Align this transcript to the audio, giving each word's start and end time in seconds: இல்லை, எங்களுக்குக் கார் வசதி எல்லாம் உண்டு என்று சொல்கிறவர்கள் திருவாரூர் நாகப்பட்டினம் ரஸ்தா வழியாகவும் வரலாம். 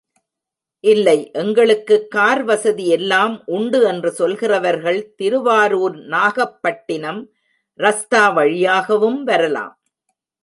இல்லை, 0.79 1.31
எங்களுக்குக் 1.31 2.11
கார் 2.11 2.43
வசதி 2.43 2.87
எல்லாம் 2.87 3.43
உண்டு 3.45 3.81
என்று 3.83 4.11
சொல்கிறவர்கள் 4.11 5.13
திருவாரூர் 5.15 5.95
நாகப்பட்டினம் 5.95 7.31
ரஸ்தா 7.79 8.33
வழியாகவும் 8.33 9.23
வரலாம். 9.23 9.79